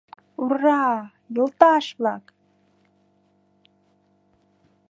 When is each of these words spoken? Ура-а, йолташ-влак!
Ура-а, 0.43 0.95
йолташ-влак! 1.35 2.23